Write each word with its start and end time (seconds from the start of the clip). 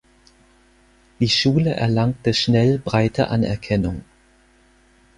Die 1.19 1.29
Schule 1.29 1.75
erlangte 1.75 2.33
schnell 2.33 2.79
breite 2.79 3.27
Anerkennung. 3.27 4.03